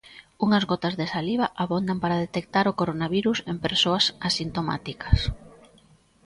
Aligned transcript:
Unhas 0.45 0.63
gotas 0.71 0.93
de 0.99 1.05
saliva 1.13 1.47
abondan 1.63 1.97
para 2.03 2.21
detectar 2.25 2.65
o 2.67 2.77
coronavirus 2.79 3.37
en 3.51 3.57
persoas 3.65 4.05
asintomáticas. 4.27 5.19